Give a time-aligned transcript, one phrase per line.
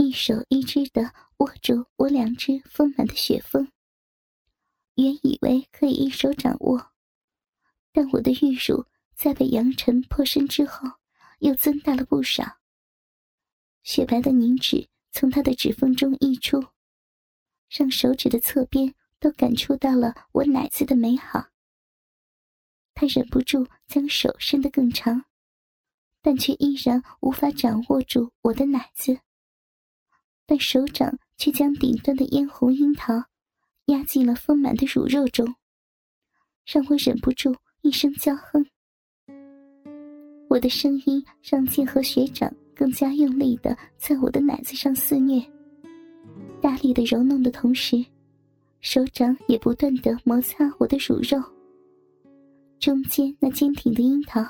[0.00, 1.12] 一手一只的。
[1.40, 3.72] 握住我两只丰满的雪峰，
[4.96, 6.92] 原以为可以一手掌握，
[7.92, 10.86] 但我的玉乳在被扬尘破身之后，
[11.38, 12.58] 又增大了不少。
[13.84, 16.62] 雪白的凝脂从他的指缝中溢出，
[17.70, 21.48] 让手指的侧边都感触到了我奶子的美好。
[22.92, 25.24] 他忍不住将手伸得更长，
[26.20, 29.18] 但却依然无法掌握住我的奶子，
[30.50, 31.16] 但手掌。
[31.40, 33.14] 却将顶端的嫣红樱桃
[33.86, 35.54] 压进了丰满的乳肉中，
[36.66, 38.66] 让我忍不住一声娇哼。
[40.50, 45.42] 我的声音让剑和学长更加用力的在我的奶子上肆虐，
[46.60, 48.04] 大力的揉弄的同时，
[48.82, 51.42] 手掌也不断的摩擦我的乳肉。
[52.78, 54.46] 中间那坚挺的樱桃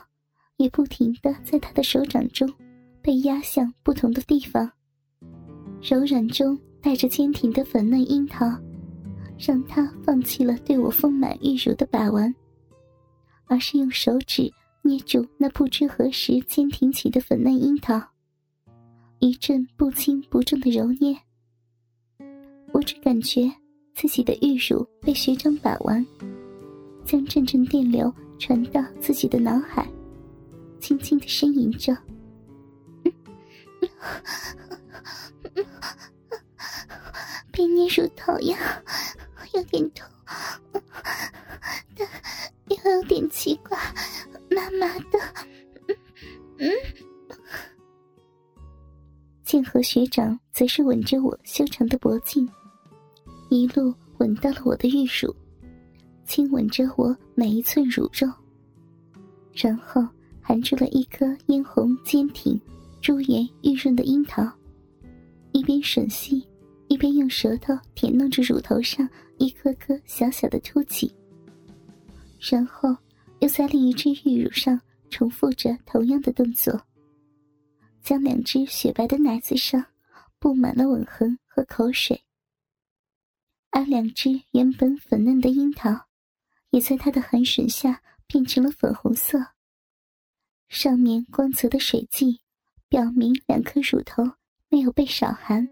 [0.56, 2.52] 也不停的在他的手掌中
[3.00, 4.68] 被压向不同的地方，
[5.82, 6.58] 柔软中。
[6.82, 8.46] 带着坚挺的粉嫩樱桃，
[9.38, 12.34] 让他放弃了对我丰满玉乳的把玩，
[13.44, 14.50] 而是用手指
[14.80, 18.00] 捏住那不知何时坚挺起的粉嫩樱桃，
[19.18, 21.14] 一阵不轻不重的揉捏。
[22.72, 23.52] 我只感觉
[23.94, 26.02] 自己的玉乳被学长把玩，
[27.04, 29.86] 将阵阵电流传到自己的脑海，
[30.78, 31.94] 轻轻的呻吟着。
[37.52, 38.82] 被捏乳头呀，
[39.54, 40.06] 有点痛，
[41.96, 42.08] 但
[42.68, 43.78] 又有点奇怪，
[44.50, 45.18] 麻麻的。
[46.58, 46.70] 嗯，
[49.44, 52.48] 剑河学长则是吻着我修长的脖颈，
[53.48, 55.34] 一路吻到了我的玉乳，
[56.24, 58.30] 亲吻着我每一寸乳肉，
[59.54, 60.06] 然后
[60.40, 62.60] 含住了一颗嫣红坚挺、
[63.00, 64.48] 珠圆玉润的樱桃，
[65.52, 66.46] 一边吮吸。
[66.88, 71.14] 一边用舌头舔弄着乳头上一颗颗小小的凸起，
[72.40, 72.88] 然后
[73.38, 76.84] 又在另一只玉乳上重复着同样的动作，
[78.02, 79.86] 将两只雪白的奶子上
[80.40, 82.20] 布满了吻痕和口水，
[83.70, 86.08] 而两只原本粉嫩的樱桃，
[86.70, 89.38] 也在他的含吮下变成了粉红色。
[90.68, 92.40] 上面光泽的水迹，
[92.88, 94.24] 表明两颗乳头
[94.70, 95.68] 没有被少寒。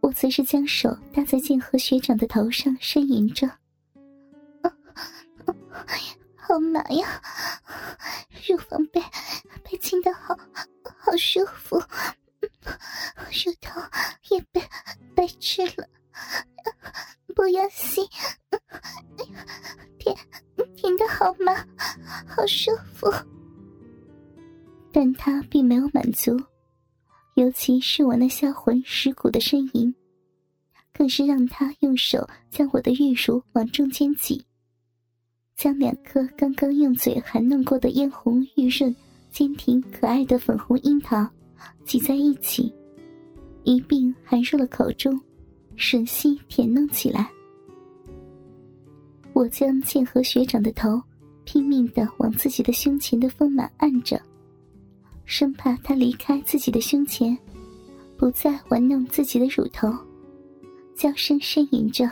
[0.00, 3.48] 我则是将手搭在剑河学长的头上，呻吟着
[6.36, 7.22] ：“好麻呀，
[8.46, 9.00] 乳房被
[9.62, 10.36] 被亲的好
[10.82, 13.80] 好舒服，乳头
[14.30, 14.60] 也被
[15.14, 15.88] 被吃了，
[17.34, 18.02] 不要吸，
[19.98, 20.14] 甜
[20.76, 21.54] 甜的好麻，
[22.26, 23.10] 好舒服。”
[24.92, 26.36] 但他并没有满足。
[27.34, 29.92] 尤其是我那销魂蚀骨的呻吟，
[30.92, 34.40] 更是让他用手将我的玉乳往中间挤，
[35.56, 38.94] 将两颗刚刚用嘴含弄过的嫣红玉润、
[39.30, 41.28] 坚挺可爱的粉红樱桃
[41.84, 42.72] 挤在一起，
[43.64, 45.20] 一并含入了口中，
[45.76, 47.28] 吮吸舔弄起来。
[49.32, 51.02] 我将剑河学长的头
[51.44, 54.20] 拼命的往自己的胸前的丰满按着。
[55.24, 57.36] 生怕他离开自己的胸前，
[58.16, 59.88] 不再玩弄自己的乳头，
[60.94, 62.10] 娇声呻吟着：“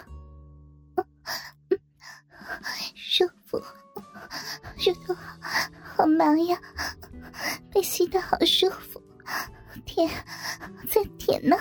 [2.94, 3.58] 舒服，
[4.78, 6.58] 乳头好好麻呀，
[7.70, 9.00] 被吸的好舒服，
[9.84, 10.08] 舔，
[10.88, 11.56] 再舔呢。”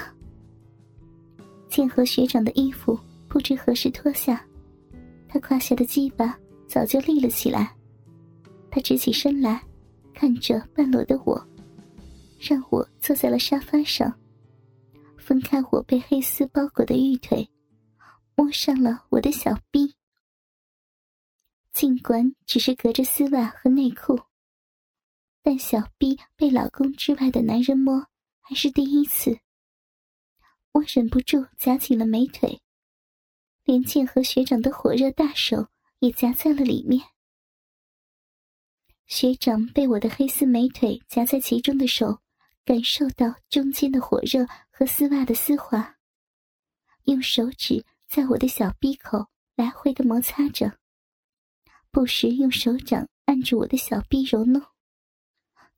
[1.69, 4.43] 剑河学长的衣服不知何时脱下，
[5.27, 6.37] 他胯下的鸡巴
[6.67, 7.75] 早就立了起来，
[8.69, 9.61] 他直起身来。
[10.21, 11.35] 看着半裸的我，
[12.39, 14.15] 让我坐在了沙发上，
[15.17, 17.49] 分开我被黑丝包裹的玉腿，
[18.35, 19.95] 摸上了我的小臂。
[21.73, 24.21] 尽管只是隔着丝袜和内裤，
[25.41, 28.05] 但小臂被老公之外的男人摸
[28.41, 29.39] 还是第一次。
[30.73, 32.61] 我忍不住夹紧了美腿，
[33.63, 35.65] 连剑和学长的火热大手
[35.97, 37.01] 也夹在了里面。
[39.11, 42.21] 学长被我的黑丝美腿夹在其中的手，
[42.63, 45.97] 感受到中间的火热和丝袜的丝滑，
[47.03, 50.79] 用手指在我的小鼻口来回的摩擦着，
[51.91, 54.65] 不时用手掌按住我的小臂揉弄，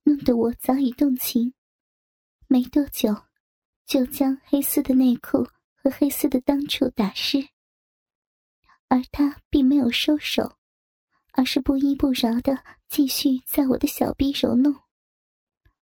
[0.03, 1.55] 弄得我早已动情。
[2.45, 3.23] 没多久，
[3.87, 5.39] 就将黑丝的内裤
[5.73, 7.49] 和黑丝的裆处打湿，
[8.89, 10.55] 而他并没有收手，
[11.33, 12.57] 而是不依不饶的
[12.89, 14.73] 继续在我的小臂揉弄，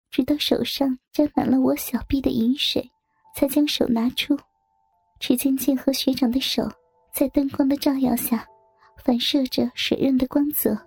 [0.10, 2.90] 直到手上沾满了我小臂的饮水，
[3.36, 4.38] 才将手拿出。
[5.20, 6.70] 只见剑河学长的手
[7.12, 8.48] 在灯光的照耀下，
[9.04, 10.78] 反射着水润的光泽。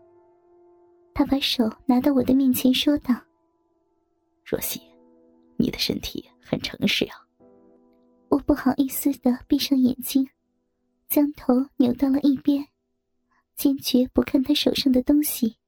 [1.12, 3.14] 他把手拿到我的面前，说道
[4.44, 4.80] ：“若曦，
[5.56, 7.16] 你的身体很诚实啊。”
[8.30, 10.28] 我不好意思的闭上眼睛，
[11.08, 12.64] 将头扭到了一边，
[13.60, 15.58] 坚决不看他手上的东西。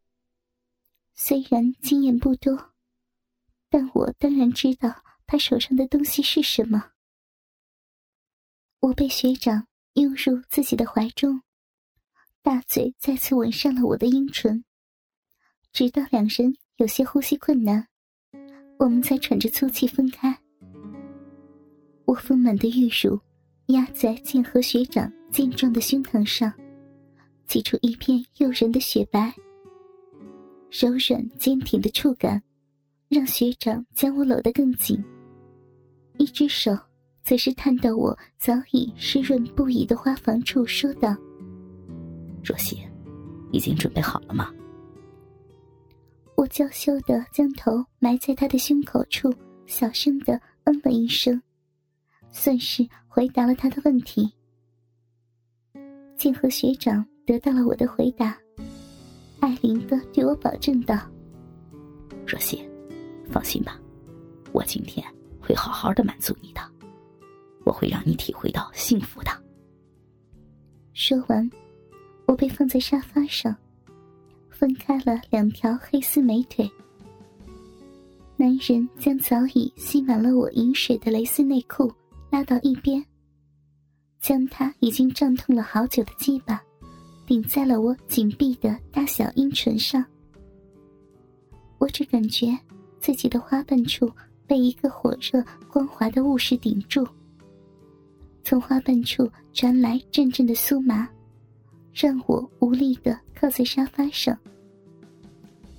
[1.14, 2.72] 虽然经验不多，
[3.68, 6.92] 但我当然知道他手上的东西是什么。
[8.80, 11.42] 我被学长拥入自己的怀中，
[12.40, 14.64] 大嘴再次吻上了我的阴唇，
[15.70, 17.88] 直到两人有些呼吸困难，
[18.78, 20.40] 我们才喘着粗气分开。
[22.06, 23.20] 我丰满的玉乳
[23.66, 26.50] 压在剑河学长健壮的胸膛上，
[27.46, 29.32] 挤出一片诱人的雪白。
[30.70, 32.42] 柔软坚挺的触感，
[33.08, 35.02] 让学长将我搂得更紧，
[36.18, 36.76] 一只手。
[37.24, 41.16] 则是探到我早已湿润不已的花房处，说道
[42.42, 42.82] ：“若曦，
[43.52, 44.52] 已经准备好了吗？”
[46.34, 49.32] 我娇羞的将头埋在他的胸口处，
[49.66, 51.40] 小声的嗯了一声，
[52.32, 54.28] 算是回答了他的问题。
[56.16, 58.36] 剑河学长得到了我的回答，
[59.40, 60.98] 艾琳的对我保证道
[62.26, 62.62] ：“若曦，
[63.30, 63.78] 放心吧，
[64.52, 65.06] 我今天
[65.40, 66.60] 会好好的满足你的。”
[67.64, 69.30] 我会让你体会到幸福的。
[70.94, 71.48] 说完，
[72.26, 73.56] 我被放在沙发上，
[74.50, 76.68] 分开了两条黑丝美腿。
[78.36, 81.92] 男人将早已吸满了我饮水的蕾丝内裤
[82.30, 83.04] 拉到一边，
[84.20, 86.60] 将他已经胀痛了好久的鸡巴
[87.26, 90.04] 顶在了我紧闭的大小阴唇上。
[91.78, 92.56] 我只感觉
[93.00, 94.10] 自己的花瓣处
[94.46, 97.06] 被一个火热光滑的物事顶住。
[98.44, 101.08] 从花瓣处传来阵阵的酥麻，
[101.92, 104.36] 让我无力的靠在沙发上，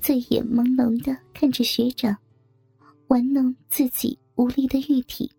[0.02, 2.16] 醉眼朦胧的看着学长
[3.08, 5.32] 玩弄自己无力的玉体。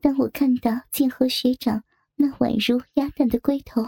[0.00, 1.82] 当我看到剑河学长
[2.16, 3.82] 那宛如鸭蛋的龟头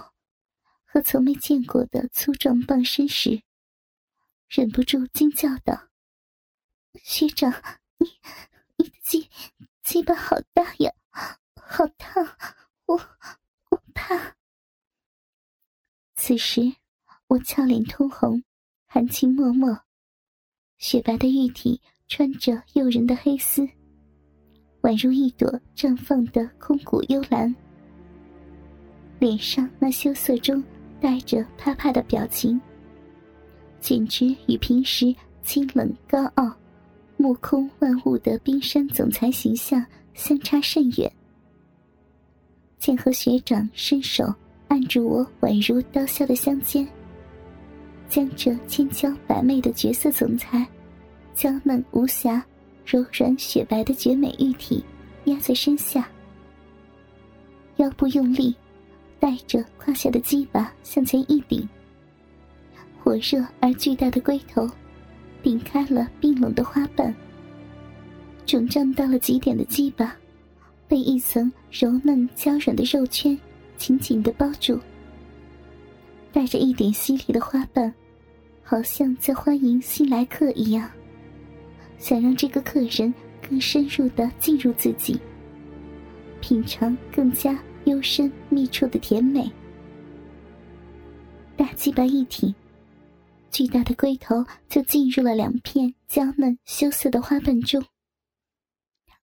[0.97, 3.43] 和从没见过的粗壮棒身时，
[4.49, 5.89] 忍不住惊叫道
[7.05, 7.53] ：“学长，
[7.99, 8.09] 你
[8.77, 9.29] 你的鸡
[9.83, 10.91] 鸡巴好大呀！”
[11.55, 12.25] 好烫，
[12.87, 12.95] 我
[13.69, 14.37] 我怕。
[16.15, 16.63] 此时
[17.27, 18.43] 我俏脸通红，
[18.87, 19.79] 含情脉脉，
[20.79, 23.69] 雪白的玉体穿着诱人的黑丝，
[24.81, 27.55] 宛如一朵绽放的空谷幽兰。
[29.19, 30.65] 脸上那羞涩中
[31.01, 32.61] 带着怕怕的表情，
[33.81, 36.53] 简直与平时清冷高傲、
[37.17, 39.85] 目空万物的冰山总裁形象
[40.15, 41.11] 相差甚远。
[42.79, 44.25] 剑河学长伸手
[44.69, 46.87] 按住我宛如刀削的香肩，
[48.09, 50.67] 将这千娇百媚的绝色总裁，
[51.35, 52.45] 娇嫩无瑕、
[52.85, 54.85] 柔软雪白的绝美玉体
[55.25, 56.09] 压在身下，
[57.77, 58.55] 腰部用力，
[59.19, 61.69] 带着胯下的鸡巴向前一顶，
[63.03, 64.69] 火热而巨大的龟头
[65.43, 67.15] 顶开了冰冷的花瓣，
[68.45, 70.17] 肿胀到了极点的鸡巴。
[70.89, 73.37] 被一层柔嫩娇软的肉圈
[73.77, 74.79] 紧紧的包住，
[76.33, 77.93] 带着一点犀利的花瓣，
[78.63, 80.89] 好像在欢迎新来客一样，
[81.99, 83.13] 想让这个客人
[83.49, 85.19] 更深入的进入自己，
[86.41, 89.51] 品尝更加幽深密处的甜美。
[91.57, 92.53] 大鸡巴一挺，
[93.51, 97.83] 巨大的龟头就进入了两片娇嫩羞涩的花瓣中。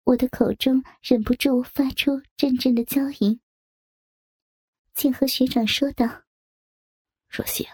[0.05, 3.41] 我的口中忍不住发出阵阵的娇吟。
[4.95, 6.07] 剑河学长说道
[7.31, 7.67] ：“若曦，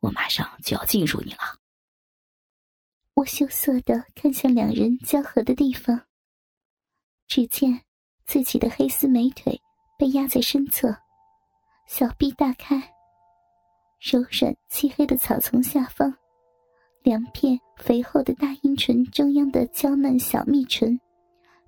[0.00, 1.60] 我马上就要进入你了。”
[3.14, 6.06] 我羞涩的看向两人交合的地方，
[7.26, 7.82] 只见
[8.24, 9.60] 自己的黑丝美腿
[10.04, 10.94] 被压在身侧，
[11.86, 12.76] 小臂大开，
[13.98, 16.14] 柔软漆黑的草丛下方，
[17.02, 21.00] 两片肥厚的大阴唇中央的娇嫩小蜜唇。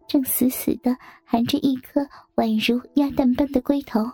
[0.07, 4.05] 正死死的含着一颗宛如鸭蛋般的龟头，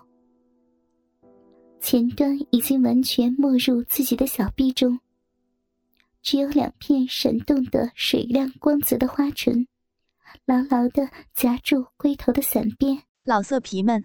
[1.81, 5.01] 前端已经完全没入自己的小臂中，
[6.23, 9.67] 只有两片闪动的水亮光泽的花唇，
[10.45, 13.03] 牢牢的夹住龟头的伞边。
[13.25, 14.05] 老色皮们，